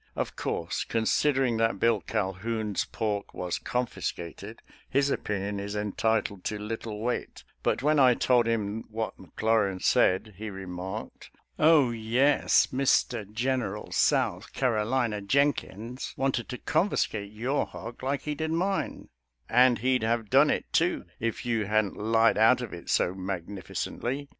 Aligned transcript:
Of 0.15 0.35
course, 0.35 0.83
considering 0.83 1.57
that 1.57 1.79
Bill 1.79 2.01
Calhoun's 2.01 2.85
pork 2.85 3.35
was 3.35 3.59
confiscated, 3.59 4.63
his 4.89 5.11
opinion 5.11 5.59
is 5.59 5.75
entitled 5.75 6.43
to 6.45 6.57
little 6.57 7.01
weight, 7.01 7.43
but, 7.61 7.83
when 7.83 7.99
I 7.99 8.15
told 8.15 8.47
him 8.47 8.83
what 8.89 9.19
McLaurin 9.19 9.79
said, 9.79 10.33
he 10.37 10.49
remarked," 10.49 11.29
Oh, 11.59 11.91
yes— 11.91 12.65
Mr. 12.73 13.31
General 13.31 13.91
South 13.91 14.53
Carolina 14.53 15.21
Jen 15.21 15.53
kins 15.53 16.15
wanted 16.17 16.49
to 16.49 16.57
confiscate 16.57 17.31
your 17.31 17.67
hog 17.67 18.01
like 18.01 18.21
he 18.23 18.33
did 18.33 18.49
mine, 18.49 19.09
and 19.47 19.77
he'd 19.85 20.01
have 20.01 20.31
done 20.31 20.49
it, 20.49 20.65
too, 20.73 21.05
if 21.19 21.45
you 21.45 21.67
hadn't 21.67 21.95
lied 21.95 22.39
out 22.39 22.59
of 22.61 22.73
it 22.73 22.89
so 22.89 23.13
magnificently. 23.13 24.29